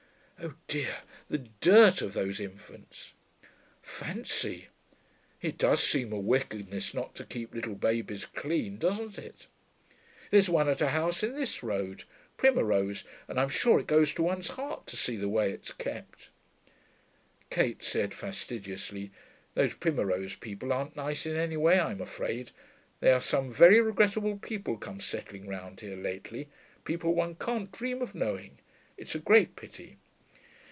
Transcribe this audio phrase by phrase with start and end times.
[0.43, 3.13] Oh dear, the dirt of those infants....'
[3.83, 4.69] 'Fancy!
[5.39, 9.45] It does seem a wickedness not to keep little babies clean, doesn't it?
[10.31, 12.05] There's one at a house in this road
[12.37, 16.31] Primmerose and I'm sure it goes to one's heart to see the way it's kept.'
[17.51, 19.11] Kate said, fastidiously,
[19.53, 22.49] 'Those Primmerose people aren't nice in any way, I'm afraid.
[22.99, 26.49] There are some very regrettable people come settling round here lately
[26.83, 28.57] people one can't dream of knowing.
[28.97, 29.99] It's a great pity.'